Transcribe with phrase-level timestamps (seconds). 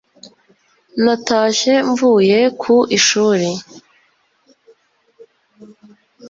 [1.03, 3.49] natashye mvuye ku ishuri